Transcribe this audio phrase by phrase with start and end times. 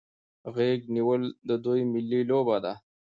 [0.55, 2.73] غیږ نیول د دوی ملي لوبه ده.